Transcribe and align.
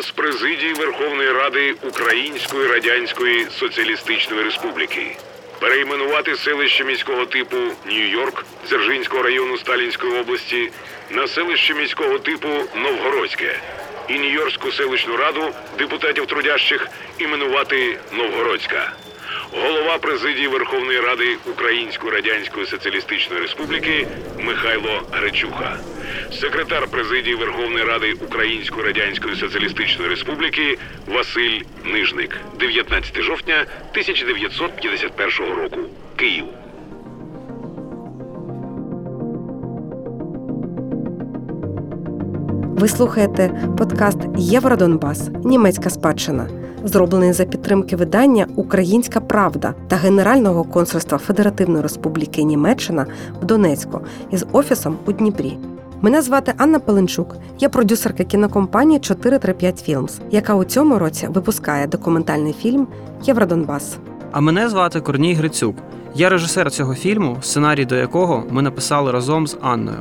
Наказ 0.00 0.12
президії 0.12 0.72
Верховної 0.72 1.32
Ради 1.32 1.74
Української 1.88 2.66
Радянської 2.68 3.46
Соціалістичної 3.50 4.42
Республіки 4.42 5.16
перейменувати 5.58 6.36
селище 6.36 6.84
міського 6.84 7.26
типу 7.26 7.56
Нью-Йорк 7.86 8.44
Дзержинського 8.68 9.22
району 9.22 9.58
Сталінської 9.58 10.20
області 10.20 10.70
на 11.10 11.28
селище 11.28 11.74
міського 11.74 12.18
типу 12.18 12.48
Новгородське 12.74 13.60
і 14.08 14.12
Нью-Йоркську 14.12 14.72
селищну 14.72 15.16
раду 15.16 15.52
депутатів 15.78 16.26
трудящих 16.26 16.88
іменувати 17.18 17.98
Новгородська. 18.12 18.92
Голова 19.52 19.98
президії 19.98 20.48
Верховної 20.48 21.00
Ради 21.00 21.36
Української 21.52 22.12
Радянської 22.12 22.66
Соціалістичної 22.66 23.42
Республіки 23.42 24.06
Михайло 24.38 25.02
Гречуха, 25.12 25.76
секретар 26.40 26.86
президії 26.86 27.34
Верховної 27.34 27.84
Ради 27.84 28.12
Української 28.12 28.86
Радянської 28.86 29.36
Соціалістичної 29.36 30.10
Республіки 30.10 30.78
Василь 31.06 31.60
Нижник, 31.84 32.36
19 32.60 33.22
жовтня 33.22 33.66
1951 33.92 35.54
року, 35.62 35.78
Київ. 36.16 36.44
Ви 42.80 42.88
слухаєте 42.88 43.68
подкаст 43.78 44.18
Євродонбас 44.36 45.30
Німецька 45.44 45.90
спадщина, 45.90 46.48
зроблений 46.84 47.32
за 47.32 47.44
підтримки 47.44 47.96
видання 47.96 48.46
Українська 48.56 49.20
Правда 49.20 49.74
та 49.88 49.96
Генерального 49.96 50.64
консульства 50.64 51.18
Федеративної 51.18 51.82
Республіки 51.82 52.42
Німеччина 52.42 53.06
в 53.42 53.44
Донецьку 53.44 54.00
із 54.30 54.46
офісом 54.52 54.96
у 55.06 55.12
Дніпрі. 55.12 55.58
Мене 56.02 56.22
звати 56.22 56.52
Анна 56.56 56.78
Пеленчук. 56.78 57.36
Я 57.58 57.68
продюсерка 57.68 58.24
кінокомпанії 58.24 59.00
435 59.00 59.88
Films, 59.88 60.20
яка 60.30 60.54
у 60.54 60.64
цьому 60.64 60.98
році 60.98 61.28
випускає 61.30 61.86
документальний 61.86 62.52
фільм 62.52 62.86
Євродонбас. 63.22 63.96
А 64.32 64.40
мене 64.40 64.68
звати 64.68 65.00
Корній 65.00 65.34
Грицюк. 65.34 65.76
Я 66.14 66.28
режисер 66.28 66.70
цього 66.70 66.94
фільму, 66.94 67.36
сценарій 67.40 67.84
до 67.84 67.96
якого 67.96 68.44
ми 68.50 68.62
написали 68.62 69.10
разом 69.10 69.46
з 69.46 69.56
Анною. 69.60 69.98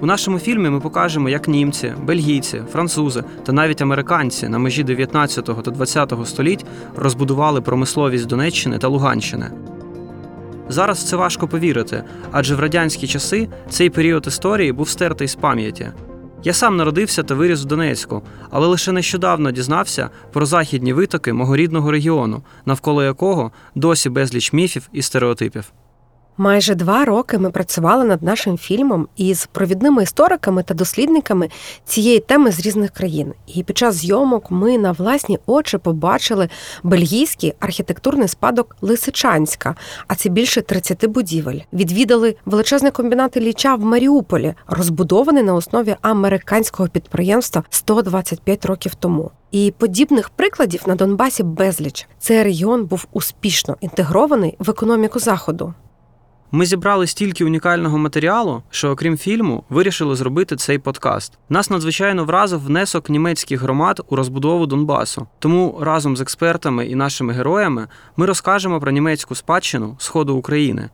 У 0.00 0.06
нашому 0.06 0.38
фільмі 0.38 0.70
ми 0.70 0.80
покажемо, 0.80 1.28
як 1.28 1.48
німці, 1.48 1.92
бельгійці, 2.02 2.62
французи 2.72 3.24
та 3.44 3.52
навіть 3.52 3.82
американці 3.82 4.48
на 4.48 4.58
межі 4.58 4.84
19 4.84 5.44
та 5.44 5.70
20 5.70 6.12
століть 6.24 6.64
розбудували 6.96 7.60
промисловість 7.60 8.26
Донеччини 8.26 8.78
та 8.78 8.88
Луганщини. 8.88 9.50
Зараз 10.68 11.08
це 11.08 11.16
важко 11.16 11.48
повірити, 11.48 12.02
адже 12.32 12.54
в 12.54 12.60
радянські 12.60 13.06
часи 13.06 13.48
цей 13.70 13.90
період 13.90 14.26
історії 14.26 14.72
був 14.72 14.88
стертий 14.88 15.28
з 15.28 15.34
пам'яті. 15.34 15.88
Я 16.44 16.52
сам 16.52 16.76
народився 16.76 17.22
та 17.22 17.34
виріс 17.34 17.62
в 17.62 17.64
Донецьку, 17.64 18.22
але 18.50 18.66
лише 18.66 18.92
нещодавно 18.92 19.50
дізнався 19.50 20.10
про 20.32 20.46
західні 20.46 20.92
витоки 20.92 21.32
мого 21.32 21.56
рідного 21.56 21.90
регіону, 21.90 22.42
навколо 22.66 23.04
якого 23.04 23.52
досі 23.74 24.10
безліч 24.10 24.52
міфів 24.52 24.88
і 24.92 25.02
стереотипів. 25.02 25.72
Майже 26.38 26.74
два 26.74 27.04
роки 27.04 27.38
ми 27.38 27.50
працювали 27.50 28.04
над 28.04 28.22
нашим 28.22 28.58
фільмом 28.58 29.08
із 29.16 29.46
провідними 29.52 30.02
істориками 30.02 30.62
та 30.62 30.74
дослідниками 30.74 31.48
цієї 31.84 32.20
теми 32.20 32.52
з 32.52 32.60
різних 32.60 32.90
країн. 32.90 33.32
І 33.46 33.62
під 33.62 33.78
час 33.78 33.94
зйомок 33.94 34.50
ми 34.50 34.78
на 34.78 34.92
власні 34.92 35.38
очі 35.46 35.78
побачили 35.78 36.48
бельгійський 36.82 37.54
архітектурний 37.60 38.28
спадок 38.28 38.76
Лисичанська, 38.80 39.74
а 40.08 40.14
це 40.14 40.28
більше 40.28 40.62
30 40.62 41.06
будівель. 41.06 41.60
Відвідали 41.72 42.36
величезний 42.44 42.92
комбінат 42.92 43.36
Ілліча 43.36 43.74
в 43.74 43.84
Маріуполі, 43.84 44.54
розбудований 44.66 45.42
на 45.42 45.54
основі 45.54 45.96
американського 46.00 46.88
підприємства 46.88 47.62
125 47.70 48.66
років 48.66 48.94
тому. 48.94 49.30
І 49.50 49.72
подібних 49.78 50.30
прикладів 50.30 50.82
на 50.86 50.94
Донбасі 50.94 51.42
безліч. 51.42 52.08
Цей 52.18 52.42
регіон 52.42 52.84
був 52.84 53.06
успішно 53.12 53.76
інтегрований 53.80 54.56
в 54.58 54.70
економіку 54.70 55.18
заходу. 55.18 55.74
Ми 56.52 56.66
зібрали 56.66 57.06
стільки 57.06 57.44
унікального 57.44 57.98
матеріалу, 57.98 58.62
що 58.70 58.90
окрім 58.90 59.16
фільму, 59.16 59.64
вирішили 59.68 60.16
зробити 60.16 60.56
цей 60.56 60.78
подкаст. 60.78 61.38
Нас 61.48 61.70
надзвичайно 61.70 62.24
вразив 62.24 62.64
внесок 62.64 63.10
німецьких 63.10 63.60
громад 63.60 64.00
у 64.08 64.16
розбудову 64.16 64.66
Донбасу. 64.66 65.26
Тому 65.38 65.78
разом 65.80 66.16
з 66.16 66.20
експертами 66.20 66.86
і 66.86 66.94
нашими 66.94 67.32
героями 67.32 67.88
ми 68.16 68.26
розкажемо 68.26 68.80
про 68.80 68.90
німецьку 68.90 69.34
спадщину 69.34 69.96
Сходу 69.98 70.36
України. 70.36 70.90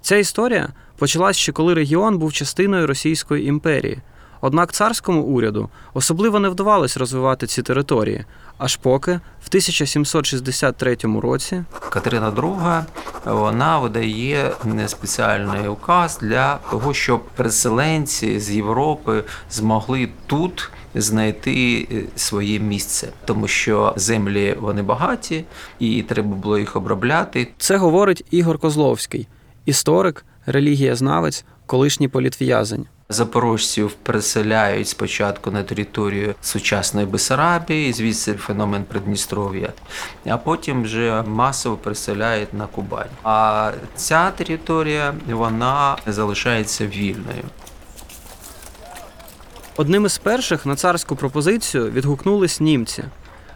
Ця 0.00 0.16
історія 0.16 0.68
почалась 0.98 1.36
ще 1.36 1.52
коли 1.52 1.74
регіон 1.74 2.18
був 2.18 2.32
частиною 2.32 2.86
Російської 2.86 3.46
імперії. 3.46 3.98
Однак 4.40 4.72
царському 4.72 5.22
уряду 5.22 5.70
особливо 5.94 6.40
не 6.40 6.48
вдавалось 6.48 6.96
розвивати 6.96 7.46
ці 7.46 7.62
території, 7.62 8.24
аж 8.58 8.76
поки 8.76 9.12
в 9.12 9.48
1763 9.48 10.96
році 11.22 11.64
Катерина 11.88 12.30
II 12.30 12.82
вона 13.24 13.78
видає 13.78 14.52
спеціальний 14.86 15.68
указ 15.68 16.18
для 16.22 16.58
того, 16.70 16.94
щоб 16.94 17.24
переселенці 17.24 18.40
з 18.40 18.50
Європи 18.50 19.24
змогли 19.50 20.08
тут 20.26 20.70
знайти 20.94 21.88
е, 21.92 22.02
своє 22.16 22.58
місце, 22.58 23.08
тому 23.24 23.48
що 23.48 23.94
землі 23.96 24.56
вони 24.60 24.82
багаті, 24.82 25.44
і 25.78 26.02
треба 26.02 26.36
було 26.36 26.58
їх 26.58 26.76
обробляти. 26.76 27.48
Це 27.58 27.76
говорить 27.76 28.24
Ігор 28.30 28.58
Козловський, 28.58 29.28
історик, 29.66 30.24
релігієзнавець, 30.46 31.44
колишній 31.66 32.08
політв'язень. 32.08 32.86
Запорожців 33.12 33.92
переселяють 33.92 34.88
спочатку 34.88 35.50
на 35.50 35.62
територію 35.62 36.34
сучасної 36.42 37.06
Бесарабії, 37.06 37.92
звідси 37.92 38.34
феномен 38.34 38.84
Придністров'я, 38.84 39.72
а 40.26 40.36
потім 40.36 40.82
вже 40.82 41.22
масово 41.26 41.76
переселяють 41.76 42.54
на 42.54 42.66
Кубань. 42.66 43.10
А 43.22 43.70
ця 43.96 44.30
територія 44.30 45.14
вона 45.28 45.96
залишається 46.06 46.86
вільною. 46.86 47.44
Одним 49.76 50.06
із 50.06 50.18
перших 50.18 50.66
на 50.66 50.76
царську 50.76 51.16
пропозицію 51.16 51.90
відгукнулись 51.90 52.60
німці. 52.60 53.04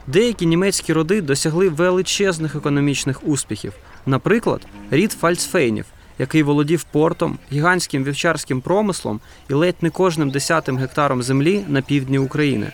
Деякі 0.07 0.47
німецькі 0.47 0.93
роди 0.93 1.21
досягли 1.21 1.69
величезних 1.69 2.55
економічних 2.55 3.29
успіхів, 3.29 3.73
наприклад, 4.07 4.61
рід 4.91 5.13
Фальцфейнів, 5.13 5.85
який 6.19 6.43
володів 6.43 6.85
портом, 6.85 7.39
гігантським 7.53 8.05
вівчарським 8.05 8.61
промислом 8.61 9.21
і 9.51 9.55
ледь 9.55 9.77
не 9.81 9.91
кожним 9.91 10.31
десятим 10.31 10.79
гектаром 10.79 11.23
землі 11.23 11.65
на 11.69 11.83
півдні 11.83 12.19
України. 12.19 12.73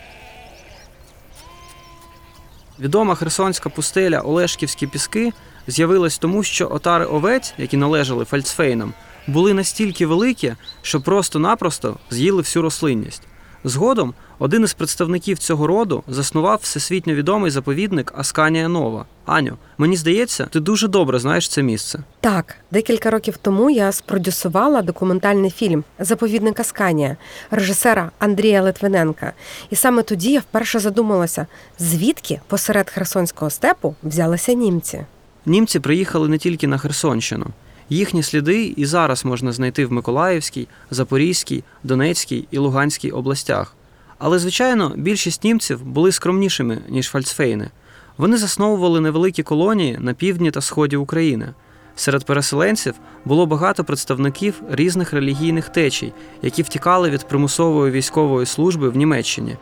Відома 2.80 3.14
херсонська 3.14 3.68
пустеля 3.68 4.20
Олешківські 4.20 4.86
піски 4.86 5.32
з'явилась 5.66 6.18
тому, 6.18 6.42
що 6.42 6.68
отари 6.72 7.04
овець, 7.04 7.54
які 7.58 7.76
належали 7.76 8.24
фальцфейнам, 8.24 8.94
були 9.26 9.54
настільки 9.54 10.06
великі, 10.06 10.54
що 10.82 11.00
просто-напросто 11.00 11.96
з'їли 12.10 12.42
всю 12.42 12.62
рослинність. 12.62 13.22
Згодом 13.64 14.14
один 14.38 14.64
із 14.64 14.74
представників 14.74 15.38
цього 15.38 15.66
роду 15.66 16.02
заснував 16.08 16.58
всесвітньо 16.62 17.14
відомий 17.14 17.50
заповідник 17.50 18.12
Асканія 18.16 18.68
Нова. 18.68 19.04
Аню, 19.26 19.56
мені 19.78 19.96
здається, 19.96 20.44
ти 20.44 20.60
дуже 20.60 20.88
добре 20.88 21.18
знаєш 21.18 21.48
це 21.48 21.62
місце. 21.62 21.98
Так, 22.20 22.54
декілька 22.70 23.10
років 23.10 23.36
тому 23.36 23.70
я 23.70 23.92
спродюсувала 23.92 24.82
документальний 24.82 25.50
фільм 25.50 25.84
Заповідник 25.98 26.60
Асканія 26.60 27.16
режисера 27.50 28.10
Андрія 28.18 28.62
Литвиненка. 28.62 29.32
І 29.70 29.76
саме 29.76 30.02
тоді 30.02 30.32
я 30.32 30.40
вперше 30.40 30.78
задумалася, 30.78 31.46
звідки 31.78 32.40
посеред 32.46 32.90
Херсонського 32.90 33.50
степу 33.50 33.94
взялися 34.02 34.52
німці. 34.52 35.04
Німці 35.46 35.80
приїхали 35.80 36.28
не 36.28 36.38
тільки 36.38 36.66
на 36.66 36.78
Херсонщину. 36.78 37.46
Їхні 37.92 38.22
сліди 38.22 38.74
і 38.76 38.86
зараз 38.86 39.24
можна 39.24 39.52
знайти 39.52 39.86
в 39.86 39.92
Миколаївській, 39.92 40.68
Запорізькій, 40.90 41.64
Донецькій 41.82 42.48
і 42.50 42.58
Луганській 42.58 43.10
областях. 43.10 43.74
Але, 44.18 44.38
звичайно, 44.38 44.92
більшість 44.96 45.44
німців 45.44 45.84
були 45.84 46.12
скромнішими, 46.12 46.78
ніж 46.88 47.08
фальцфейни. 47.08 47.70
Вони 48.16 48.36
засновували 48.36 49.00
невеликі 49.00 49.42
колонії 49.42 49.98
на 50.00 50.14
півдні 50.14 50.50
та 50.50 50.60
сході 50.60 50.96
України. 50.96 51.48
Серед 51.96 52.24
переселенців 52.24 52.94
було 53.24 53.46
багато 53.46 53.84
представників 53.84 54.62
різних 54.70 55.12
релігійних 55.12 55.68
течій, 55.68 56.12
які 56.42 56.62
втікали 56.62 57.10
від 57.10 57.28
примусової 57.28 57.92
військової 57.92 58.46
служби 58.46 58.88
в 58.88 58.96
Німеччині. 58.96 59.56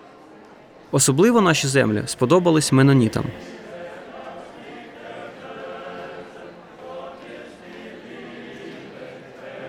Особливо 0.90 1.40
наші 1.40 1.68
землі 1.68 2.02
сподобались 2.06 2.72
менонітам. 2.72 3.24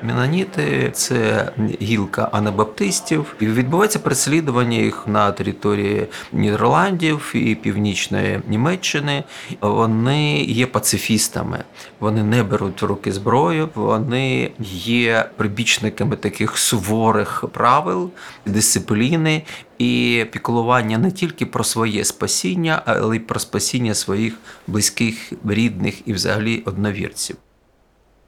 Меноніти 0.03 0.89
це 0.93 1.51
гілка 1.81 2.29
анабаптистів. 2.31 3.35
Відбувається 3.41 3.99
переслідування 3.99 4.77
їх 4.77 5.07
на 5.07 5.31
території 5.31 6.07
Нідерландів 6.31 7.31
і 7.33 7.55
Північної 7.55 8.41
Німеччини. 8.47 9.23
Вони 9.61 10.43
є 10.43 10.65
пацифістами, 10.65 11.63
вони 11.99 12.23
не 12.23 12.43
беруть 12.43 12.81
в 12.81 12.85
руки 12.85 13.11
зброю, 13.11 13.69
вони 13.75 14.51
є 14.83 15.29
прибічниками 15.37 16.15
таких 16.15 16.57
суворих 16.57 17.45
правил, 17.51 18.11
дисципліни 18.45 19.43
і 19.77 20.25
піклування 20.31 20.97
не 20.97 21.11
тільки 21.11 21.45
про 21.45 21.63
своє 21.63 22.05
спасіння, 22.05 22.81
але 22.85 23.15
й 23.15 23.19
про 23.19 23.39
спасіння 23.39 23.93
своїх 23.93 24.33
близьких, 24.67 25.33
рідних 25.45 26.07
і 26.07 26.13
взагалі 26.13 26.63
одновірців. 26.65 27.35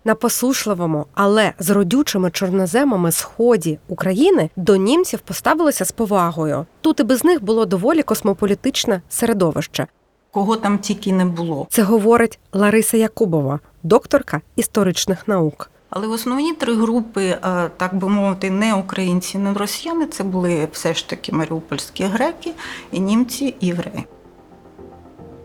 На 0.06 0.16
посушливому, 0.16 1.06
але 1.14 1.54
з 1.60 1.70
родючими 1.70 2.32
чорноземами 2.32 3.12
сході 3.12 3.80
України 3.88 4.50
до 4.56 4.76
німців 4.76 5.20
поставилися 5.20 5.86
з 5.86 5.92
повагою. 5.92 6.66
Тут 6.82 7.00
і 7.00 7.04
без 7.04 7.24
них 7.24 7.44
було 7.44 7.66
доволі 7.66 8.04
космополітичне 8.04 9.02
середовище. 9.10 9.88
Кого 10.32 10.56
там 10.56 10.80
тільки 10.80 11.14
не 11.14 11.26
було. 11.26 11.68
Це 11.70 11.84
говорить 11.84 12.40
Лариса 12.54 12.98
Якубова, 12.98 13.60
докторка 13.84 14.42
історичних 14.56 15.28
наук. 15.28 15.70
Але 15.90 16.08
основні 16.08 16.54
три 16.54 16.76
групи, 16.76 17.24
е, 17.26 17.70
так 17.78 17.96
би 17.96 18.10
мовити, 18.10 18.50
не 18.50 18.74
українці, 18.74 19.38
не 19.38 19.54
росіяни, 19.54 20.06
це 20.06 20.24
були 20.24 20.68
все 20.72 20.94
ж 20.94 21.10
таки 21.10 21.32
маріупольські 21.32 22.04
греки 22.04 22.52
і 22.92 23.00
німці 23.00 23.56
і 23.60 23.68
євреї. 23.68 24.06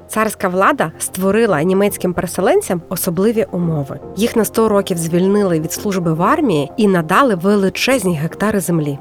Царська 0.09 0.49
влада 0.49 0.93
створила 0.99 1.63
німецьким 1.63 2.13
переселенцям 2.13 2.83
особливі 2.89 3.47
умови. 3.53 4.01
Їх 4.17 4.37
на 4.37 4.45
100 4.45 4.69
років 4.69 4.99
звільнили 4.99 5.61
від 5.61 5.73
служби 5.73 6.13
в 6.13 6.23
армії 6.23 6.71
і 6.77 6.89
надали 6.89 7.35
величезні 7.35 8.17
гектари 8.17 8.61
землі. 8.61 8.99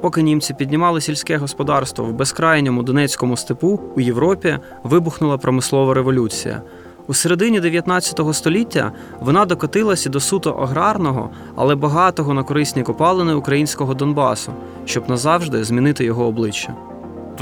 Поки 0.00 0.22
німці 0.22 0.54
піднімали 0.54 1.00
сільське 1.00 1.36
господарство 1.36 2.04
в 2.04 2.12
безкрайньому 2.12 2.82
Донецькому 2.82 3.36
степу, 3.36 3.80
у 3.96 4.00
Європі 4.00 4.58
вибухнула 4.82 5.38
промислова 5.38 5.94
революція. 5.94 6.62
У 7.06 7.14
середині 7.14 7.60
19 7.60 8.20
століття 8.32 8.92
вона 9.20 9.44
докотилася 9.44 10.10
до 10.10 10.20
суто 10.20 10.50
аграрного, 10.50 11.30
але 11.56 11.74
багатого 11.74 12.34
на 12.34 12.42
корисні 12.42 12.82
копалини 12.82 13.34
українського 13.34 13.94
Донбасу, 13.94 14.52
щоб 14.84 15.10
назавжди 15.10 15.64
змінити 15.64 16.04
його 16.04 16.26
обличчя. 16.26 16.74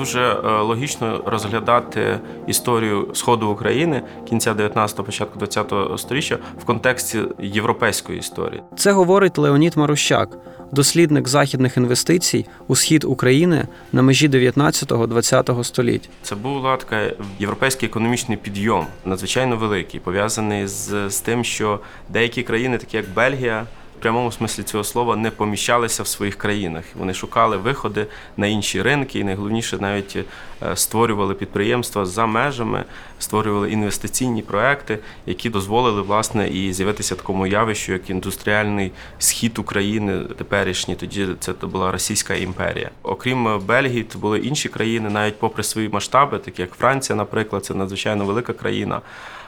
Дуже 0.00 0.20
е, 0.20 0.60
логічно 0.60 1.22
розглядати 1.26 2.20
історію 2.46 3.08
сходу 3.14 3.48
України 3.48 4.02
кінця 4.28 4.54
19-го, 4.54 5.04
початку 5.04 5.38
20-го 5.38 5.98
століття 5.98 6.38
в 6.62 6.64
контексті 6.64 7.18
європейської 7.38 8.18
історії. 8.18 8.62
Це 8.76 8.92
говорить 8.92 9.38
Леонід 9.38 9.76
Марущак, 9.76 10.28
дослідник 10.72 11.28
західних 11.28 11.76
інвестицій 11.76 12.46
у 12.68 12.76
схід 12.76 13.04
України 13.04 13.66
на 13.92 14.02
межі 14.02 14.28
19-20 14.28 15.64
століть. 15.64 16.10
Це 16.22 16.34
був 16.34 16.62
така 16.62 17.10
європейський 17.38 17.88
економічний 17.88 18.38
підйом, 18.38 18.86
надзвичайно 19.04 19.56
великий, 19.56 20.00
пов'язаний 20.00 20.66
з, 20.66 21.10
з 21.10 21.20
тим, 21.20 21.44
що 21.44 21.80
деякі 22.08 22.42
країни, 22.42 22.78
такі 22.78 22.96
як 22.96 23.06
Бельгія, 23.14 23.66
прямому 24.00 24.32
смислі 24.32 24.62
цього 24.62 24.84
слова 24.84 25.16
не 25.16 25.30
поміщалися 25.30 26.02
в 26.02 26.06
своїх 26.06 26.36
країнах. 26.36 26.84
Вони 26.94 27.14
шукали 27.14 27.56
виходи 27.56 28.06
на 28.36 28.46
інші 28.46 28.82
ринки, 28.82 29.18
і 29.18 29.24
найголовніше 29.24 29.78
навіть 29.78 30.16
е, 30.16 30.76
створювали 30.76 31.34
підприємства 31.34 32.06
за 32.06 32.26
межами, 32.26 32.84
створювали 33.18 33.70
інвестиційні 33.70 34.42
проекти, 34.42 34.98
які 35.26 35.50
дозволили 35.50 36.02
власне 36.02 36.48
і 36.48 36.72
з'явитися 36.72 37.14
такому 37.14 37.46
явищу, 37.46 37.92
як 37.92 38.10
індустріальний 38.10 38.92
схід 39.18 39.58
України 39.58 40.24
теперішній. 40.38 40.94
Тоді 40.94 41.26
це 41.40 41.52
була 41.52 41.92
Російська 41.92 42.34
імперія. 42.34 42.90
Окрім 43.02 43.60
Бельгії, 43.66 44.02
то 44.02 44.18
були 44.18 44.38
інші 44.38 44.68
країни, 44.68 45.10
навіть 45.10 45.38
попри 45.38 45.62
свої 45.62 45.88
масштаби, 45.88 46.38
такі 46.38 46.62
як 46.62 46.70
Франція, 46.72 47.16
наприклад, 47.16 47.64
це 47.64 47.74
надзвичайно 47.74 48.24
велика 48.24 48.52
країна. 48.52 49.00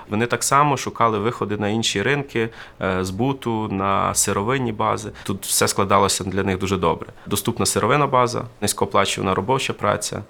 Вони 0.08 0.26
так 0.26 0.44
само 0.44 0.76
шукали 0.76 1.18
виходи 1.18 1.56
на 1.56 1.68
інші 1.68 2.02
ринки 2.02 2.48
е, 2.82 3.04
збуту, 3.04 3.68
на 3.68 4.14
сировинні 4.14 4.72
бази. 4.72 5.10
Тут 5.24 5.46
все 5.46 5.68
складалося 5.68 6.24
для 6.24 6.42
них 6.42 6.58
дуже 6.58 6.76
добре. 6.76 7.08
Доступна 7.26 7.66
сировина 7.66 8.06
база, 8.06 8.44
низькооплачувана 8.60 9.34
робоча 9.34 9.72
праця 9.72 10.22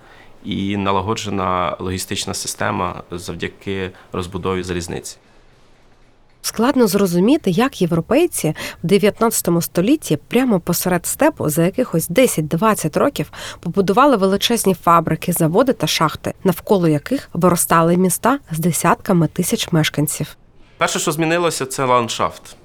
і 0.45 0.77
налагоджена 0.77 1.77
логістична 1.79 2.35
система 2.35 3.03
завдяки 3.11 3.91
розбудові 4.13 4.63
залізниці. 4.63 5.17
Складно 6.43 6.87
зрозуміти, 6.87 7.51
як 7.51 7.83
європейці 7.83 8.55
в 8.85 8.87
19 8.87 9.49
столітті 9.61 10.17
прямо 10.17 10.61
посеред 10.61 11.07
степу 11.07 11.49
за 11.49 11.65
якихось 11.65 12.11
10-20 12.11 12.99
років 12.99 13.33
побудували 13.61 14.17
величезні 14.17 14.75
фабрики, 14.75 15.33
заводи 15.33 15.73
та 15.73 15.87
шахти, 15.87 16.35
навколо 16.45 16.89
яких 16.89 17.29
виростали 17.33 17.97
міста 17.97 18.39
з 18.51 18.59
десятками 18.59 19.29
тисяч 19.29 19.73
мешканців. 19.73 20.37
Перше, 20.79 20.99
що 20.99 21.13
змінилося, 21.13 21.67
це 21.67 21.85
ландшафт. 21.85 22.57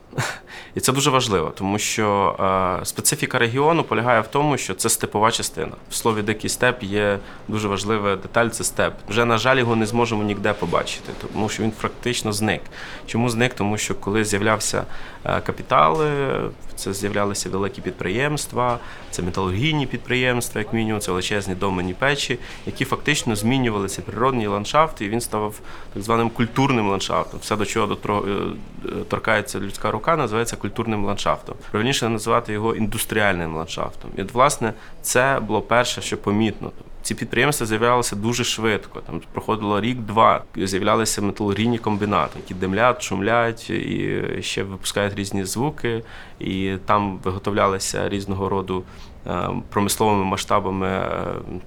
І 0.75 0.79
це 0.79 0.91
дуже 0.91 1.09
важливо, 1.09 1.51
тому 1.55 1.79
що 1.79 2.35
е, 2.81 2.85
специфіка 2.85 3.39
регіону 3.39 3.83
полягає 3.83 4.21
в 4.21 4.27
тому, 4.27 4.57
що 4.57 4.73
це 4.73 4.89
степова 4.89 5.31
частина. 5.31 5.71
В 5.89 5.95
слові 5.95 6.21
дикий 6.21 6.49
степ 6.49 6.83
є 6.83 7.19
дуже 7.47 7.67
важлива 7.67 8.15
деталь 8.15 8.49
це 8.49 8.63
степ. 8.63 8.93
Вже, 9.09 9.25
на 9.25 9.37
жаль, 9.37 9.57
його 9.57 9.75
не 9.75 9.85
зможемо 9.85 10.23
ніде 10.23 10.53
побачити, 10.53 11.13
тому 11.33 11.49
що 11.49 11.63
він 11.63 11.71
фактично 11.71 12.33
зник. 12.33 12.61
Чому 13.05 13.29
зник? 13.29 13.53
Тому 13.53 13.77
що 13.77 13.95
коли 13.95 14.23
з'являвся 14.23 14.83
е, 15.25 15.41
капітал, 15.41 16.01
е, 16.01 16.41
це 16.75 16.93
з'являлися 16.93 17.49
великі 17.49 17.81
підприємства, 17.81 18.79
це 19.11 19.21
металургійні 19.21 19.87
підприємства, 19.87 20.61
як 20.61 20.73
мінімум, 20.73 21.01
це 21.01 21.11
величезні 21.11 21.55
домені 21.55 21.93
печі, 21.93 22.39
які 22.65 22.85
фактично 22.85 23.35
змінювали 23.35 23.87
цей 23.87 24.05
природний 24.05 24.47
ландшафт, 24.47 25.01
і 25.01 25.09
він 25.09 25.21
ставав 25.21 25.59
так 25.93 26.03
званим 26.03 26.29
культурним 26.29 26.89
ландшафтом. 26.89 27.39
Все, 27.39 27.55
до 27.55 27.65
чого 27.65 27.97
е, 28.27 28.89
торкається 29.09 29.59
людська 29.59 29.91
рука, 29.91 30.15
називається 30.15 30.55
культурним 30.55 30.66
ландшафтом. 30.79 31.55
Правильніше 31.71 32.09
називати 32.09 32.53
його 32.53 32.75
індустріальним 32.75 33.55
ландшафтом. 33.55 34.11
І 34.17 34.21
от, 34.21 34.33
власне, 34.33 34.73
це 35.01 35.39
було 35.47 35.61
перше, 35.61 36.01
що 36.01 36.17
помітно. 36.17 36.71
Ці 37.01 37.15
підприємства 37.15 37.67
з'являлися 37.67 38.15
дуже 38.15 38.43
швидко. 38.43 39.01
Там 39.01 39.21
проходило 39.31 39.81
рік-два. 39.81 40.43
З'являлися 40.55 41.21
металургійні 41.21 41.77
комбінати, 41.77 42.39
які 42.39 42.53
димлять, 42.53 43.01
шумлять 43.01 43.69
і 43.69 44.23
ще 44.41 44.63
випускають 44.63 45.15
різні 45.15 45.45
звуки. 45.45 46.03
І 46.39 46.73
там 46.85 47.19
виготовлялися 47.23 48.09
різного 48.09 48.49
роду 48.49 48.83
е, 49.27 49.49
промисловими 49.69 50.23
масштабами 50.23 50.87
е, 50.87 51.09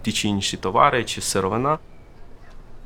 ті 0.02 0.12
чи 0.12 0.28
інші 0.28 0.56
товари 0.56 1.04
чи 1.04 1.20
сировина. 1.20 1.78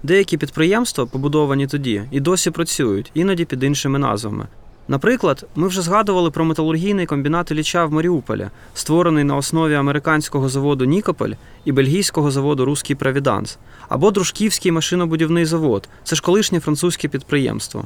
Деякі 0.02 0.37
підприємства, 0.37 1.06
побудовані 1.06 1.67
тоді, 1.67 2.03
і 2.10 2.20
досі 2.20 2.50
працюють, 2.50 3.10
іноді 3.15 3.44
під 3.44 3.62
іншими 3.62 3.98
назвами. 3.98 4.46
Наприклад, 4.88 5.46
ми 5.55 5.69
вже 5.69 5.82
згадували 5.82 6.31
про 6.31 6.44
металургійний 6.44 7.06
комбінат 7.06 7.50
Ілліча 7.50 7.84
в 7.84 7.93
Маріуполі, 7.93 8.48
створений 8.74 9.24
на 9.24 9.36
основі 9.36 9.74
американського 9.74 10.48
заводу 10.48 10.84
Нікополь 10.84 11.32
і 11.64 11.72
бельгійського 11.72 12.31
заводу 12.31 12.64
Руський 12.64 12.96
Провіданс, 12.96 13.58
або 13.88 14.10
Дружківський 14.10 14.72
машинобудівний 14.72 15.44
завод. 15.44 15.88
Це 16.05 16.17
ж 16.17 16.22
колишнє 16.22 16.60
французьке 16.60 17.08
підприємство. 17.08 17.84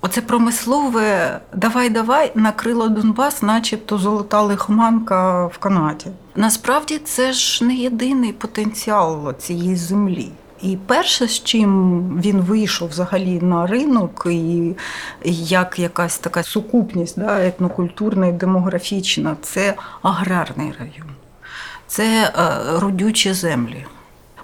Оце 0.00 0.20
промислове 0.20 1.40
давай-давай 1.54 2.32
накрило 2.34 2.88
Донбас, 2.88 3.42
начебто 3.42 3.98
золота 3.98 4.42
лихоманка 4.42 5.46
в 5.46 5.58
Канаді. 5.58 6.06
Насправді 6.36 6.98
це 6.98 7.32
ж 7.32 7.64
не 7.64 7.74
єдиний 7.74 8.32
потенціал 8.32 9.34
цієї 9.34 9.76
землі. 9.76 10.30
І 10.62 10.76
перше, 10.86 11.26
з 11.26 11.44
чим 11.44 12.02
він 12.24 12.40
вийшов 12.40 12.88
взагалі 12.88 13.40
на 13.40 13.66
ринок, 13.66 14.26
і 14.30 14.74
як 15.24 15.78
якась 15.78 16.18
така 16.18 16.42
сукупність 16.42 17.20
да, 17.20 17.46
етнокультурна 17.46 18.26
і 18.26 18.32
демографічна, 18.32 19.36
це 19.42 19.74
аграрний 20.02 20.72
район, 20.78 21.10
це 21.86 22.32
е, 22.38 22.80
родючі 22.80 23.32
землі. 23.32 23.86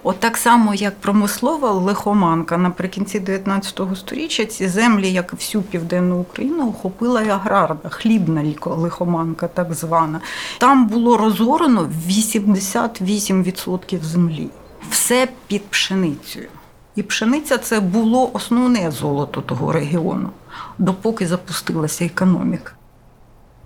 От 0.07 0.19
так 0.19 0.37
само, 0.37 0.73
як 0.73 0.99
промислова 0.99 1.71
лихоманка 1.71 2.57
наприкінці 2.57 3.19
19 3.19 3.81
століття, 3.95 4.45
ці 4.45 4.67
землі, 4.67 5.11
як 5.11 5.29
і 5.33 5.35
всю 5.35 5.61
південну 5.61 6.19
Україну, 6.19 6.69
охопила 6.69 7.21
і 7.21 7.29
аграрна, 7.29 7.89
хлібна 7.89 8.53
лихоманка, 8.65 9.47
так 9.47 9.73
звана. 9.73 10.21
Там 10.57 10.87
було 10.87 11.17
розорено 11.17 11.89
88% 12.07 14.03
землі. 14.03 14.49
Все 14.89 15.27
під 15.47 15.65
пшеницею. 15.65 16.47
І 16.95 17.03
пшениця 17.03 17.57
це 17.57 17.79
було 17.79 18.29
основне 18.33 18.91
золото 18.91 19.41
того 19.41 19.71
регіону, 19.71 20.29
допоки 20.77 21.27
запустилася 21.27 22.05
економіка. 22.05 22.71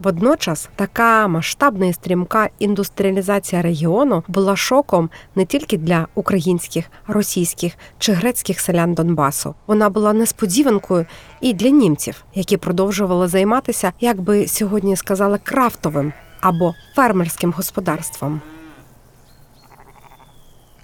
Водночас 0.03 0.69
така 0.75 1.27
масштабна 1.27 1.85
і 1.85 1.93
стрімка 1.93 2.49
індустріалізація 2.59 3.61
регіону 3.61 4.23
була 4.27 4.55
шоком 4.55 5.09
не 5.35 5.45
тільки 5.45 5.77
для 5.77 6.07
українських, 6.15 6.85
російських 7.07 7.73
чи 7.97 8.13
грецьких 8.13 8.59
селян 8.59 8.93
Донбасу. 8.93 9.55
Вона 9.67 9.89
була 9.89 10.13
несподіванкою 10.13 11.05
і 11.41 11.53
для 11.53 11.69
німців, 11.69 12.23
які 12.35 12.57
продовжували 12.57 13.27
займатися, 13.27 13.93
як 13.99 14.21
би 14.21 14.47
сьогодні 14.47 14.95
сказали, 14.95 15.39
крафтовим 15.43 16.13
або 16.41 16.75
фермерським 16.95 17.51
господарством. 17.51 18.41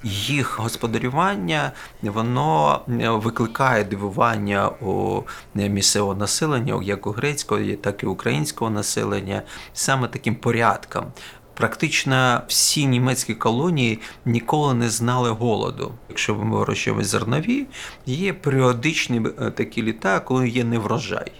Їх 0.05 0.59
господарювання 0.59 1.71
воно 2.01 2.81
е, 2.89 3.09
викликає 3.09 3.83
дивування 3.83 4.67
у 4.67 5.21
е, 5.57 5.69
місцевого 5.69 6.15
населення, 6.15 6.79
як 6.83 7.07
у 7.07 7.11
грецького, 7.11 7.61
так 7.81 8.03
і 8.03 8.05
українського 8.05 8.71
населення, 8.71 9.41
саме 9.73 10.07
таким 10.07 10.35
порядком. 10.35 11.05
Практично 11.53 12.41
всі 12.47 12.85
німецькі 12.85 13.33
колонії 13.33 13.99
ніколи 14.25 14.73
не 14.73 14.89
знали 14.89 15.29
голоду. 15.29 15.91
Якщо 16.09 16.35
ми 16.35 16.57
вирощуємо 16.57 17.03
зернові, 17.03 17.67
є 18.05 18.33
періодичні 18.33 19.21
е, 19.41 19.51
такі 19.51 19.83
літа, 19.83 20.19
коли 20.19 20.49
є 20.49 20.63
неврожай. 20.63 21.31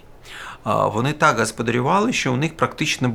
Вони 0.64 1.12
так 1.12 1.38
господарювали, 1.38 2.12
що 2.12 2.32
у 2.32 2.36
них 2.36 2.56
практично 2.56 3.12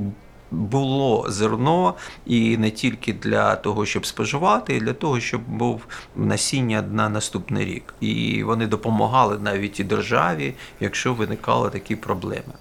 було 0.52 1.26
зерно 1.30 1.94
і 2.26 2.58
не 2.58 2.72
тільки 2.72 3.14
для 3.14 3.56
того, 3.56 3.86
щоб 3.86 4.06
споживати, 4.06 4.76
і 4.76 4.80
для 4.80 4.94
того, 4.94 5.20
щоб 5.20 5.42
був 5.48 5.82
насіння 6.16 6.82
на 6.82 7.10
наступний 7.10 7.66
рік. 7.66 7.94
І 8.02 8.44
вони 8.44 8.68
допомагали 8.68 9.40
навіть 9.40 9.80
і 9.80 9.84
державі, 9.84 10.54
якщо 10.80 11.14
виникали 11.14 11.70
такі 11.70 11.96
проблеми. 11.96 12.54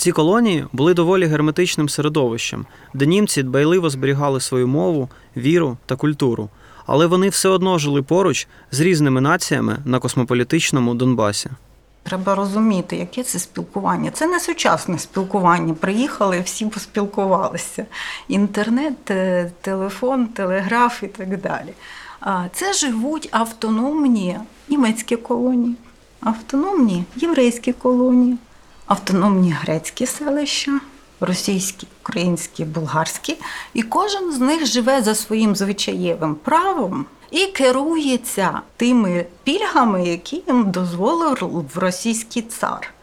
Ці 0.00 0.12
колонії 0.12 0.66
були 0.72 0.94
доволі 0.94 1.26
герметичним 1.26 1.88
середовищем, 1.88 2.66
де 2.94 3.06
німці 3.06 3.42
дбайливо 3.42 3.90
зберігали 3.90 4.40
свою 4.40 4.68
мову, 4.68 5.08
віру 5.36 5.76
та 5.86 5.96
культуру, 5.96 6.48
але 6.86 7.06
вони 7.06 7.28
все 7.28 7.48
одно 7.48 7.78
жили 7.78 8.02
поруч 8.02 8.48
з 8.70 8.80
різними 8.80 9.20
націями 9.20 9.76
на 9.84 9.98
космополітичному 9.98 10.94
Донбасі. 10.94 11.50
Треба 12.02 12.34
розуміти, 12.34 12.96
яке 12.96 13.22
це 13.22 13.38
спілкування. 13.38 14.10
Це 14.10 14.26
не 14.26 14.40
сучасне 14.40 14.98
спілкування. 14.98 15.74
Приїхали, 15.74 16.40
всі 16.40 16.66
поспілкувалися. 16.66 17.86
Інтернет, 18.28 19.10
е, 19.10 19.50
телефон, 19.60 20.26
телеграф 20.26 21.02
і 21.02 21.06
так 21.06 21.40
далі. 21.40 21.74
Це 22.52 22.72
живуть 22.72 23.28
автономні 23.30 24.38
німецькі 24.68 25.16
колонії, 25.16 25.76
автономні 26.20 27.04
єврейські 27.16 27.72
колонії, 27.72 28.38
автономні 28.86 29.52
грецькі 29.52 30.06
селища, 30.06 30.80
російські, 31.20 31.86
українські, 32.02 32.64
болгарські. 32.64 33.36
І 33.74 33.82
кожен 33.82 34.32
з 34.32 34.38
них 34.38 34.66
живе 34.66 35.02
за 35.02 35.14
своїм 35.14 35.56
звичаєвим 35.56 36.34
правом 36.34 37.06
і 37.30 37.46
керується 37.46 38.60
тими 38.76 39.26
пільгами, 39.44 40.08
які 40.08 40.42
їм 40.46 40.70
дозволив 40.70 41.70
російський 41.74 42.42
цар. 42.42 42.94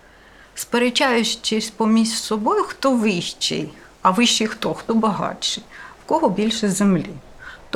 Сперечаючись 0.55 1.69
поміж 1.69 2.09
собою, 2.09 2.63
хто 2.63 2.91
вищий, 2.91 3.69
а 4.01 4.11
вищий 4.11 4.47
хто, 4.47 4.73
хто 4.73 4.93
багатший, 4.93 5.63
в 6.05 6.07
кого 6.07 6.29
більше 6.29 6.69
землі. 6.69 7.09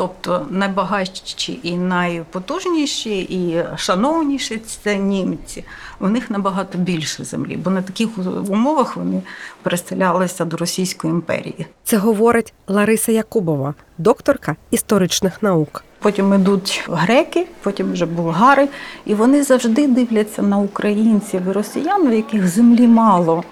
Тобто 0.01 0.46
найбагатші 0.50 1.60
і 1.63 1.77
найпотужніші, 1.77 3.20
і 3.20 3.63
шановніші 3.77 4.62
це 4.84 4.98
німці. 4.98 5.63
У 6.00 6.10
них 6.10 6.31
набагато 6.31 6.77
більше 6.77 7.24
землі, 7.24 7.58
бо 7.58 7.72
на 7.72 7.81
таких 7.81 8.10
умовах 8.50 8.98
вони 8.98 9.22
переселялися 9.62 10.46
до 10.46 10.58
Російської 10.58 11.13
імперії. 11.13 11.65
Це 11.84 11.98
говорить 11.98 12.53
Лариса 12.67 13.12
Якубова, 13.12 13.74
докторка 13.98 14.55
історичних 14.72 15.43
наук. 15.43 15.84
Потім 16.00 16.34
йдуть 16.34 16.89
греки, 16.91 17.48
потім 17.63 17.93
вже 17.93 18.05
булгари, 18.05 18.67
і 19.05 19.13
вони 19.13 19.43
завжди 19.43 19.88
дивляться 19.88 20.41
на 20.41 20.58
українців 20.58 21.41
і 21.50 21.51
росіян, 21.51 22.08
у 22.08 22.12
яких 22.12 22.48
землі 22.48 22.88
мало, 22.88 23.43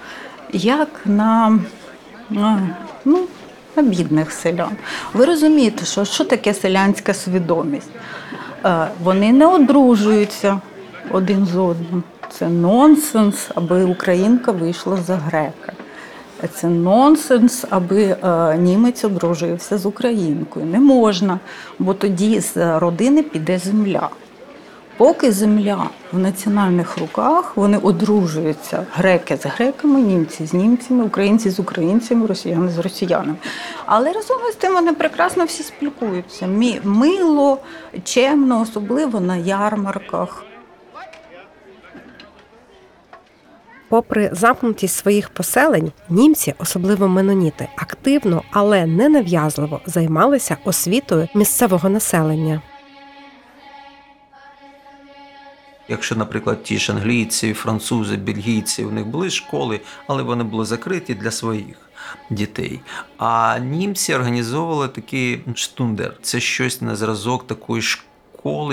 як 0.53 0.89
на, 1.05 1.59
на, 2.29 2.75
ну, 3.05 3.27
на 3.75 3.83
бідних 3.83 4.31
селян. 4.31 4.71
Ви 5.13 5.25
розумієте, 5.25 5.85
що, 5.85 6.05
що 6.05 6.23
таке 6.25 6.53
селянська 6.53 7.13
свідомість? 7.13 7.89
Е, 8.65 8.87
Вони 9.03 9.31
не 9.33 9.47
одружуються 9.47 10.61
один 11.11 11.45
з 11.45 11.55
одним. 11.55 12.03
Це 12.31 12.47
нонсенс, 12.49 13.49
аби 13.55 13.83
українка 13.83 14.51
вийшла 14.51 14.97
за 14.97 15.15
грека. 15.15 15.73
Це 16.53 16.67
нонсенс, 16.67 17.65
аби 17.69 18.03
е, 18.03 18.57
німець 18.57 19.03
одружився 19.03 19.77
з 19.77 19.85
українкою. 19.85 20.65
Не 20.65 20.79
можна, 20.79 21.39
бо 21.79 21.93
тоді 21.93 22.39
з 22.39 22.79
родини 22.79 23.23
піде 23.23 23.57
земля. 23.57 24.09
Поки 24.99 25.31
земля 25.31 25.89
в 26.11 26.19
національних 26.19 26.97
руках, 26.97 27.57
вони 27.57 27.77
одружуються 27.77 28.85
греки 28.93 29.37
з 29.37 29.45
греками, 29.45 30.01
німці 30.01 30.45
з 30.45 30.53
німцями, 30.53 31.03
українці 31.03 31.49
з 31.49 31.59
українцями, 31.59 32.27
росіяни 32.27 32.71
з 32.71 32.77
росіянами. 32.77 33.35
Але 33.85 34.11
разом 34.11 34.37
з 34.51 34.55
тим 34.55 34.73
вони 34.73 34.93
прекрасно 34.93 35.45
всі 35.45 35.63
спілкуються. 35.63 36.47
Мило, 36.83 37.57
чемно, 38.03 38.61
особливо 38.61 39.19
на 39.19 39.35
ярмарках. 39.35 40.43
Попри 43.89 44.29
замкнутість 44.33 44.95
своїх 44.95 45.29
поселень, 45.29 45.91
німці, 46.09 46.53
особливо 46.57 47.07
меноніти, 47.07 47.67
активно, 47.75 48.43
але 48.51 48.85
ненав'язливо 48.85 49.81
займалися 49.85 50.57
освітою 50.65 51.27
місцевого 51.35 51.89
населення. 51.89 52.61
Якщо, 55.89 56.15
наприклад, 56.15 56.63
ті 56.63 56.77
ж 56.77 56.91
англійці, 56.91 57.53
французи, 57.53 58.17
бельгійці, 58.17 58.85
у 58.85 58.91
них 58.91 59.07
були 59.07 59.29
школи, 59.29 59.81
але 60.07 60.23
вони 60.23 60.43
були 60.43 60.65
закриті 60.65 61.17
для 61.21 61.31
своїх 61.31 61.75
дітей. 62.29 62.79
А 63.17 63.59
німці 63.59 64.13
організовували 64.13 64.87
такий 64.87 65.41
штундер. 65.55 66.17
Це 66.21 66.39
щось 66.39 66.81
на 66.81 66.95
зразок 66.95 67.47
такої 67.47 67.81
школи, 67.81 68.08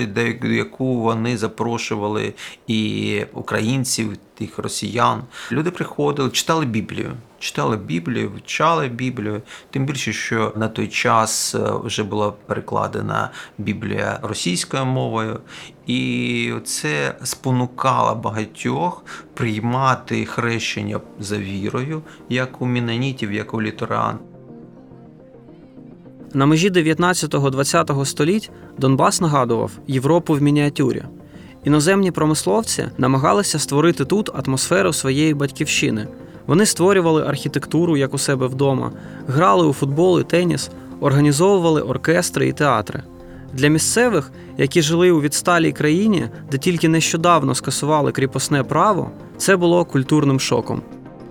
де 0.07 0.39
яку 0.43 1.01
вони 1.01 1.37
запрошували 1.37 2.35
і 2.67 3.25
українців, 3.33 4.17
тих 4.35 4.59
росіян. 4.59 5.23
Люди 5.53 5.71
приходили, 5.71 6.31
читали 6.31 6.67
Біблію. 6.67 7.13
Читали 7.39 7.77
Біблію, 7.77 8.31
вивчали 8.31 8.89
Біблію. 8.89 9.43
Тим 9.71 9.87
більше, 9.87 10.13
що 10.13 10.53
на 10.57 10.69
той 10.69 10.89
час 10.89 11.55
е, 11.55 11.59
вже 11.85 12.03
була 12.03 12.31
перекладена 12.31 13.31
Біблія 13.59 14.19
російською 14.23 14.85
мовою, 14.85 15.41
і 15.87 16.53
це 16.65 17.15
спонукало 17.23 18.15
багатьох 18.15 19.05
приймати 19.35 20.25
хрещення 20.25 21.01
за 21.19 21.39
вірою, 21.39 22.03
як 22.29 22.63
у 22.63 22.67
мінонітів, 22.67 23.33
як 23.33 23.55
у 23.55 23.63
літеран. 23.63 24.19
На 26.35 26.47
межі 26.47 26.71
19-20 26.71 28.05
століть 28.05 28.51
Донбас 28.79 29.21
нагадував 29.21 29.71
Європу 29.87 30.35
в 30.35 30.43
мініатюрі. 30.43 31.03
Іноземні 31.65 32.11
промисловці 32.11 32.85
намагалися 32.99 33.59
створити 33.59 34.05
тут 34.05 34.31
атмосферу 34.35 34.93
своєї 34.93 35.35
батьківщини. 35.35 36.09
Вони 36.47 36.67
створювали 36.67 37.27
архітектуру 37.27 37.97
як 37.97 38.15
у 38.15 38.19
себе 38.19 38.47
вдома, 38.47 38.93
грали 39.29 39.67
у 39.67 39.73
футбол 39.73 40.21
і 40.21 40.25
теніс, 40.25 40.71
організовували 41.01 41.81
оркестри 41.81 42.49
і 42.49 42.53
театри. 42.53 43.03
Для 43.53 43.69
місцевих, 43.69 44.33
які 44.59 44.83
жили 44.83 45.11
у 45.11 45.21
відсталій 45.21 45.73
країні, 45.73 46.29
де 46.51 46.59
тільки 46.59 46.89
нещодавно 46.89 47.55
скасували 47.55 48.13
кріпосне 48.13 48.63
право, 48.63 49.11
це 49.37 49.57
було 49.57 49.85
культурним 49.85 50.41
шоком. 50.41 50.83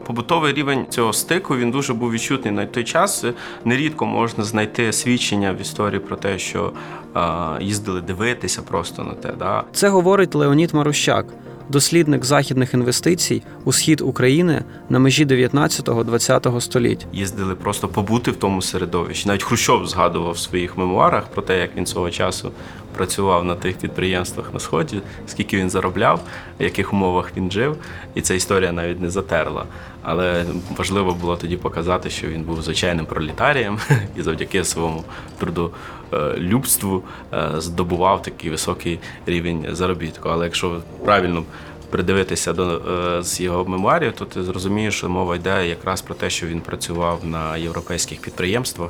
Побутовий 0.05 0.53
рівень 0.53 0.85
цього 0.89 1.13
стику 1.13 1.57
він 1.57 1.71
дуже 1.71 1.93
був 1.93 2.11
відчутний 2.11 2.53
на 2.53 2.65
той 2.65 2.83
час. 2.83 3.25
Нерідко 3.65 4.05
можна 4.05 4.43
знайти 4.43 4.93
свідчення 4.93 5.53
в 5.53 5.61
історії 5.61 5.99
про 5.99 6.15
те, 6.15 6.39
що 6.39 6.71
е, 7.15 7.19
їздили 7.59 8.01
дивитися 8.01 8.61
просто 8.61 9.03
на 9.03 9.13
те. 9.13 9.31
Да? 9.39 9.63
Це 9.71 9.89
говорить 9.89 10.35
Леонід 10.35 10.73
Марущак, 10.73 11.25
дослідник 11.69 12.25
західних 12.25 12.73
інвестицій 12.73 13.43
у 13.63 13.73
схід 13.73 14.01
України 14.01 14.63
на 14.89 14.99
межі 14.99 15.25
19-20 15.25 16.61
століть. 16.61 17.07
Їздили 17.13 17.55
просто 17.55 17.87
побути 17.87 18.31
в 18.31 18.35
тому 18.35 18.61
середовищі. 18.61 19.27
Навіть 19.27 19.43
Хрущов 19.43 19.87
згадував 19.87 20.33
в 20.33 20.37
своїх 20.37 20.77
мемуарах 20.77 21.27
про 21.27 21.41
те, 21.41 21.59
як 21.59 21.77
він 21.77 21.85
свого 21.85 22.09
часу 22.09 22.51
працював 22.95 23.45
на 23.45 23.55
тих 23.55 23.77
підприємствах 23.77 24.53
на 24.53 24.59
сході, 24.59 25.01
скільки 25.27 25.57
він 25.57 25.69
заробляв, 25.69 26.19
в 26.59 26.63
яких 26.63 26.93
умовах 26.93 27.31
він 27.37 27.51
жив. 27.51 27.77
І 28.15 28.21
ця 28.21 28.33
історія 28.33 28.71
навіть 28.71 29.01
не 29.01 29.09
затерла. 29.09 29.65
Але 30.01 30.45
важливо 30.77 31.13
було 31.13 31.35
тоді 31.35 31.57
показати, 31.57 32.09
що 32.09 32.27
він 32.27 32.43
був 32.43 32.61
звичайним 32.61 33.05
пролетарієм 33.05 33.79
і 34.17 34.21
завдяки 34.21 34.63
своєму 34.63 35.03
трудолюбству 35.39 35.79
е, 36.15 37.51
здобував 37.57 38.21
такий 38.21 38.49
високий 38.49 38.99
рівень 39.25 39.65
заробітку. 39.71 40.29
Але 40.29 40.45
якщо 40.45 40.81
правильно 41.05 41.43
придивитися 41.89 42.53
до 42.53 42.81
е, 43.17 43.23
з 43.23 43.41
його 43.41 43.65
мемуарів, 43.65 44.13
то 44.13 44.25
ти 44.25 44.43
зрозумієш, 44.43 44.97
що 44.97 45.09
мова 45.09 45.35
йде 45.35 45.67
якраз 45.67 46.01
про 46.01 46.15
те, 46.15 46.29
що 46.29 46.47
він 46.47 46.61
працював 46.61 47.25
на 47.25 47.57
європейських 47.57 48.21
підприємствах. 48.21 48.89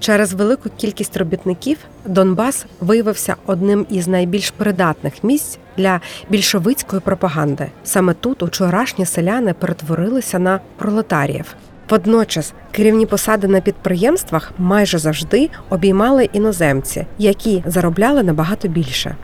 Через 0.00 0.32
велику 0.32 0.70
кількість 0.76 1.16
робітників 1.16 1.78
Донбас 2.06 2.66
виявився 2.80 3.36
одним 3.46 3.86
із 3.90 4.08
найбільш 4.08 4.50
придатних 4.50 5.24
місць 5.24 5.58
для 5.76 6.00
більшовицької 6.30 7.02
пропаганди. 7.02 7.70
Саме 7.84 8.14
тут 8.14 8.42
учорашні 8.42 9.06
селяни 9.06 9.54
перетворилися 9.54 10.38
на 10.38 10.60
пролетаріїв. 10.76 11.54
Водночас 11.90 12.54
керівні 12.70 13.06
посади 13.06 13.48
на 13.48 13.60
підприємствах 13.60 14.52
майже 14.58 14.98
завжди 14.98 15.50
обіймали 15.70 16.24
іноземці, 16.24 17.06
які 17.18 17.62
заробляли 17.66 18.22
набагато 18.22 18.68
більше. 18.68 19.16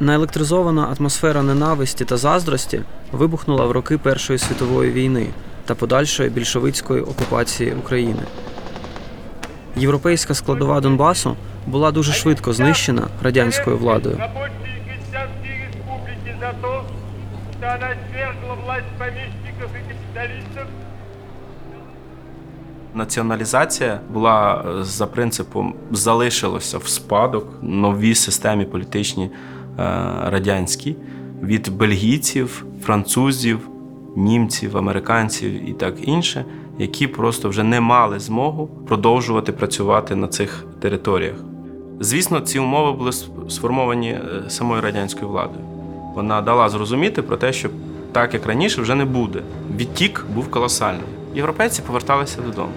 Наелектризована 0.00 0.94
атмосфера 0.98 1.42
ненависті 1.42 2.04
та 2.04 2.16
заздрості 2.16 2.82
вибухнула 3.12 3.66
в 3.66 3.70
роки 3.70 3.98
Першої 3.98 4.38
світової 4.38 4.90
війни 4.90 5.26
та 5.64 5.74
подальшої 5.74 6.30
більшовицької 6.30 7.02
окупації 7.02 7.72
України. 7.72 8.22
Європейська 9.76 10.34
складова 10.34 10.80
Донбасу 10.80 11.36
була 11.66 11.90
дуже 11.90 12.12
швидко 12.12 12.52
знищена 12.52 13.08
радянською 13.22 13.78
владою. 13.78 14.18
Она 17.64 17.94
свергла 18.10 18.54
власть 18.64 18.92
помещиков 18.98 19.70
и 19.76 19.80
капиталистов 19.88 20.66
Націоналізація 22.94 24.00
була 24.12 24.64
е, 24.80 24.84
за 24.84 25.06
принципом 25.06 25.74
залишилося 25.90 26.78
в 26.78 26.86
спадок 26.86 27.46
новій 27.62 28.14
системі 28.14 28.64
політичній 28.64 29.24
е, 29.24 29.30
радянській 30.26 30.96
від 31.42 31.68
бельгійців, 31.76 32.64
французів, 32.82 33.68
німців, 34.16 34.76
американців 34.76 35.68
і 35.68 35.72
так 35.72 36.08
інше, 36.08 36.44
які 36.78 37.06
просто 37.06 37.48
вже 37.48 37.62
не 37.62 37.80
мали 37.80 38.18
змогу 38.18 38.66
продовжувати 38.66 39.52
працювати 39.52 40.16
на 40.16 40.28
цих 40.28 40.64
територіях. 40.80 41.36
Звісно, 42.00 42.40
ці 42.40 42.58
умови 42.58 42.92
були 42.92 43.12
сформовані 43.48 44.08
е, 44.10 44.20
самою 44.48 44.82
радянською 44.82 45.28
владою. 45.28 45.64
Вона 46.14 46.40
дала 46.40 46.68
зрозуміти 46.68 47.22
про 47.22 47.36
те, 47.36 47.52
що 47.52 47.68
так 48.12 48.34
як 48.34 48.46
раніше 48.46 48.82
вже 48.82 48.94
не 48.94 49.04
буде. 49.04 49.42
Відтік 49.76 50.24
був 50.34 50.50
колосальний. 50.50 51.21
Європейці 51.34 51.82
поверталися 51.86 52.40
додому. 52.40 52.72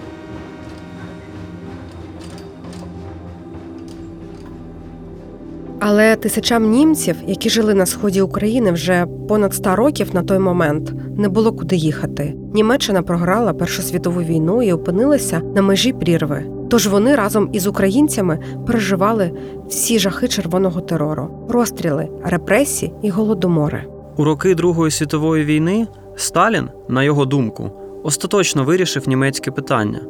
Але 5.87 6.15
тисячам 6.15 6.69
німців, 6.69 7.15
які 7.27 7.49
жили 7.49 7.73
на 7.73 7.85
сході 7.85 8.21
України 8.21 8.71
вже 8.71 9.07
понад 9.27 9.53
100 9.53 9.75
років 9.75 10.09
на 10.13 10.23
той 10.23 10.39
момент, 10.39 10.93
не 11.17 11.29
було 11.29 11.53
куди 11.53 11.75
їхати. 11.75 12.35
Німеччина 12.53 13.01
програла 13.01 13.53
Першу 13.53 13.81
світову 13.81 14.21
війну 14.21 14.63
і 14.63 14.73
опинилася 14.73 15.41
на 15.55 15.61
межі 15.61 15.93
прірви. 15.93 16.43
Тож 16.69 16.87
вони 16.87 17.15
разом 17.15 17.49
із 17.53 17.67
українцями 17.67 18.39
переживали 18.67 19.31
всі 19.67 19.99
жахи 19.99 20.27
червоного 20.27 20.81
терору, 20.81 21.47
розстріли, 21.49 22.07
репресії 22.23 22.93
і 23.01 23.09
голодомори. 23.09 23.83
У 24.17 24.23
роки 24.23 24.55
Другої 24.55 24.91
світової 24.91 25.45
війни 25.45 25.87
Сталін, 26.15 26.69
на 26.89 27.03
його 27.03 27.25
думку, 27.25 27.71
остаточно 28.05 28.63
вирішив 28.63 29.09
німецьке 29.09 29.51
питання. 29.51 30.01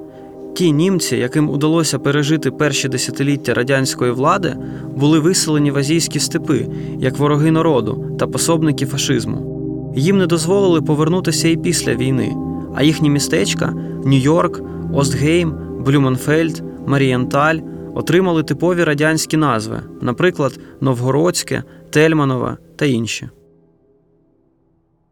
Ті 0.55 0.71
німці, 0.71 1.15
яким 1.15 1.49
удалося 1.49 1.99
пережити 1.99 2.51
перші 2.51 2.89
десятиліття 2.89 3.53
радянської 3.53 4.11
влади, 4.11 4.57
були 4.95 5.19
виселені 5.19 5.71
в 5.71 5.77
азійські 5.77 6.19
степи 6.19 6.67
як 6.99 7.17
вороги 7.17 7.51
народу 7.51 8.05
та 8.19 8.27
пособники 8.27 8.85
фашизму. 8.85 9.51
Їм 9.95 10.17
не 10.17 10.27
дозволили 10.27 10.81
повернутися 10.81 11.47
і 11.47 11.57
після 11.57 11.95
війни, 11.95 12.35
а 12.75 12.83
їхні 12.83 13.09
містечка 13.09 13.73
Нью-Йорк, 14.05 14.61
Остгейм, 14.93 15.53
Блюменфельд, 15.85 16.63
Марієнталь 16.85 17.59
отримали 17.93 18.43
типові 18.43 18.83
радянські 18.83 19.37
назви, 19.37 19.79
наприклад, 20.01 20.59
Новгородське, 20.81 21.63
Тельманове 21.89 22.57
та 22.75 22.85
інші. 22.85 23.29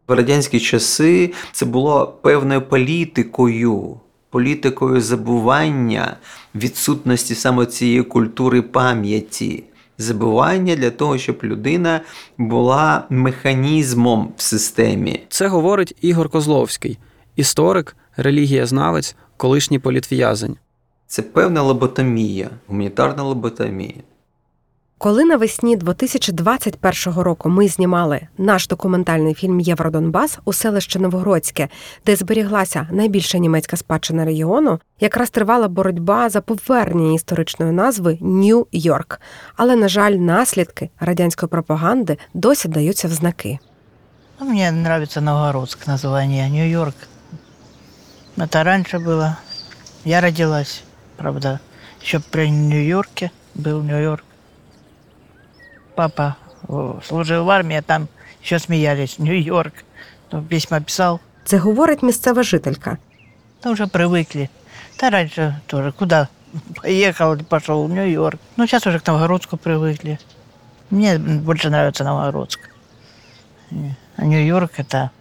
В 0.08 0.12
радянські 0.12 0.60
часи 0.60 1.32
це 1.52 1.66
було 1.66 2.06
певною 2.22 2.62
політикою, 2.62 4.00
політикою 4.30 5.00
забування 5.00 6.16
відсутності 6.54 7.34
саме 7.34 7.66
цієї 7.66 8.02
культури 8.02 8.62
пам'яті. 8.62 9.64
Забування 9.98 10.76
для 10.76 10.90
того, 10.90 11.18
щоб 11.18 11.38
людина 11.42 12.00
була 12.38 13.04
механізмом 13.10 14.32
в 14.36 14.42
системі. 14.42 15.20
Це 15.28 15.48
говорить 15.48 15.96
Ігор 16.00 16.28
Козловський, 16.28 16.98
історик, 17.36 17.96
релігієзнавець, 18.16 19.16
колишній 19.36 19.78
політв'язень. 19.78 20.56
Це 21.06 21.22
певна 21.22 21.62
лоботомія, 21.62 22.50
гуманітарна 22.66 23.22
лоботомія. 23.22 23.94
Коли 25.01 25.25
навесні 25.25 25.75
2021 25.77 27.13
року 27.13 27.49
ми 27.49 27.67
знімали 27.67 28.27
наш 28.37 28.67
документальний 28.67 29.33
фільм 29.33 29.59
Євродонбас 29.59 30.39
у 30.45 30.53
селище 30.53 30.99
Новгородське, 30.99 31.69
де 32.05 32.15
зберіглася 32.15 32.87
найбільша 32.91 33.37
німецька 33.37 33.77
спадщина 33.77 34.25
регіону, 34.25 34.79
якраз 34.99 35.29
тривала 35.29 35.67
боротьба 35.67 36.29
за 36.29 36.41
повернення 36.41 37.13
історичної 37.13 37.71
назви 37.71 38.17
Нью-Йорк. 38.21 39.19
Але, 39.55 39.75
на 39.75 39.87
жаль, 39.87 40.11
наслідки 40.11 40.89
радянської 40.99 41.49
пропаганди 41.49 42.17
досі 42.33 42.67
даються 42.67 43.07
в 43.07 43.11
знаки. 43.11 43.59
Ну, 44.41 44.49
Мне 44.49 44.67
нравится 44.67 45.21
Новгородск 45.21 45.87
название, 45.87 46.49
Нью-Йорк. 46.49 46.95
Это 48.37 48.63
раньше 48.63 48.97
было. 48.99 49.35
Я 50.05 50.21
родилась, 50.21 50.83
правда, 51.17 51.59
еще 52.01 52.19
при 52.19 52.49
Нью-Йорке 52.49 53.31
был 53.55 53.81
Нью-Йорк. 53.81 54.23
Папа 55.95 56.37
о, 56.67 56.99
служил 57.05 57.45
в 57.45 57.49
армии, 57.49 57.77
а 57.77 57.81
там 57.81 58.07
еще 58.41 58.59
смеялись. 58.59 59.19
Нью-Йорк. 59.19 59.73
Ну, 60.31 60.41
письма 60.43 60.81
писал. 60.81 61.19
Це 61.45 61.57
говорить 61.57 62.03
місцева 62.03 62.43
жителька. 62.43 62.97
Да 63.63 63.71
уже 63.71 63.87
привыкли. 63.87 64.49
Да 64.99 65.09
раньше 65.09 65.61
тоже. 65.67 65.91
Куда 65.91 66.27
поехал, 66.75 67.37
пошел 67.37 67.85
в 67.85 67.89
Нью-Йорк. 67.89 68.39
Ну, 68.57 68.67
сейчас 68.67 68.87
уже 68.87 68.99
к 68.99 69.07
Новгородску 69.07 69.57
привыкли. 69.57 70.19
Мне 70.89 71.17
больше 71.17 71.69
нравится 71.69 72.03
Новгородск. 72.03 72.59
А 74.17 74.25
Нью-Йорк 74.25 74.71
это 74.77 75.11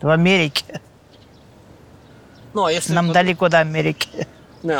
в 0.00 0.08
Америке. 0.08 0.80
Ну, 2.54 2.64
а 2.64 2.72
если, 2.72 2.92
Нам 2.92 3.12
далеко 3.12 3.48
до 3.48 3.60
Америки. 3.60 4.08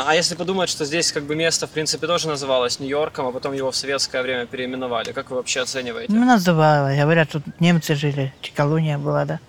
а 0.07 0.15
если 0.15 0.35
подумать, 0.35 0.69
что 0.69 0.85
здесь 0.85 1.11
как 1.11 1.23
бы 1.23 1.35
место, 1.35 1.67
в 1.67 1.69
принципе, 1.69 2.07
тоже 2.07 2.27
называлось 2.27 2.79
Нью-Йорком, 2.79 3.27
а 3.27 3.31
потом 3.31 3.53
его 3.53 3.69
в 3.69 3.75
советское 3.75 4.23
время 4.23 4.45
переименовали, 4.45 5.11
как 5.11 5.29
вы 5.29 5.35
вообще 5.35 5.61
оцениваете? 5.61 6.11
Ну, 6.13 6.25
называлось. 6.25 6.99
Говорят, 6.99 7.29
тут 7.29 7.43
немцы 7.59 7.95
жили. 7.95 8.33
Чи 8.41 8.51
колония 8.51 8.97
была, 8.97 9.25
да? 9.25 9.39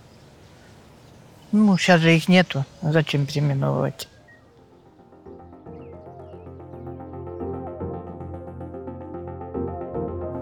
Ну, 1.53 1.79
сейчас 1.79 2.01
же 2.01 2.15
их 2.15 2.29
нету. 2.29 2.65
Зачем 2.83 3.27
переименовывать? 3.27 4.09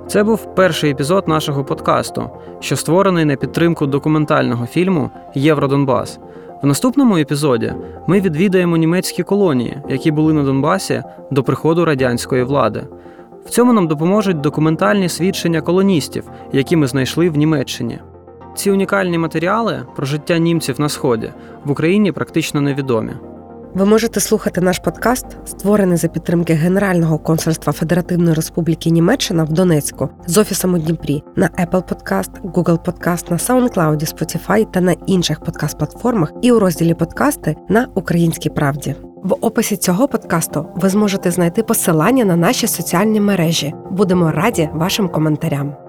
Це 0.09 0.23
був 0.23 0.55
перший 0.55 0.91
епізод 0.91 1.29
нашого 1.29 1.65
подкасту, 1.65 2.31
що 2.61 2.77
створений 2.77 3.25
на 3.25 3.37
підтримку 3.37 3.87
документального 3.87 4.67
фільму 4.67 5.11
Євродонбас. 5.35 6.19
В 6.62 6.66
наступному 6.66 7.18
епізоді 7.18 7.74
ми 8.08 8.22
відвідаємо 8.22 8.78
німецькі 8.78 9.24
колонії, 9.24 9.78
які 9.90 10.12
були 10.12 10.34
на 10.34 10.44
Донбасі 10.44 11.04
до 11.32 11.44
приходу 11.44 11.86
радянської 11.86 12.44
влади. 12.44 12.84
В 13.46 13.50
цьому 13.50 13.74
нам 13.74 13.88
допоможуть 13.88 14.42
документальні 14.42 15.10
свідчення 15.10 15.62
колоністів, 15.62 16.24
які 16.54 16.76
ми 16.76 16.88
знайшли 16.88 17.30
в 17.30 17.38
Німеччині. 17.38 18.00
Ці 18.56 18.72
унікальні 18.72 19.18
матеріали 19.18 19.82
про 19.96 20.06
життя 20.06 20.38
німців 20.38 20.82
на 20.82 20.90
сході 20.90 21.30
в 21.66 21.72
Україні 21.72 22.12
практично 22.12 22.62
невідомі. 22.62 23.12
Ви 23.74 23.86
можете 23.86 24.20
слухати 24.20 24.62
наш 24.62 24.80
подкаст, 24.80 25.26
створений 25.46 25.98
за 25.98 26.08
підтримки 26.08 26.54
Генерального 26.54 27.20
консульства 27.20 27.74
Федеративної 27.74 28.36
Республіки 28.36 28.90
Німеччина 28.90 29.44
в 29.44 29.50
Донецьку 29.50 30.10
з 30.28 30.38
офісом 30.38 30.74
у 30.74 30.78
Дніпрі 30.78 31.24
на 31.36 31.48
Apple 31.48 31.84
Podcast, 31.84 32.52
Google 32.54 32.80
Podcast, 32.86 33.32
на 33.32 33.38
SoundCloud, 33.38 34.16
Spotify 34.16 34.72
та 34.72 34.82
на 34.82 34.92
інших 34.92 35.40
подкаст-платформах 35.40 36.32
і 36.42 36.52
у 36.52 36.60
розділі 36.60 36.94
подкасти 36.94 37.56
на 37.70 37.88
Українській 37.96 38.50
правді. 38.50 38.96
В 39.24 39.36
описі 39.42 39.78
цього 39.78 40.08
подкасту 40.08 40.66
ви 40.76 40.90
зможете 40.90 41.32
знайти 41.32 41.64
посилання 41.64 42.26
на 42.26 42.36
наші 42.36 42.68
соціальні 42.68 43.22
мережі. 43.22 43.74
Будемо 43.92 44.32
раді 44.32 44.70
вашим 44.74 45.10
коментарям. 45.10 45.89